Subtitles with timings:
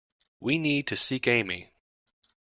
[0.39, 1.69] We need to seek Amy.